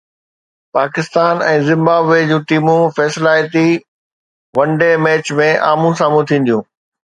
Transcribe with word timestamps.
Pakistan 0.77 1.43
۽ 1.49 1.59
Zimbabwe 1.67 2.21
جون 2.31 2.41
ٽيمون 2.53 2.81
فيصلائتي 2.97 3.63
ون 4.61 4.75
ڊي 4.83 4.91
ميچ 5.05 5.33
۾ 5.45 5.49
آمهون 5.71 6.03
سامهون 6.03 6.31
ٿينديون 6.35 6.69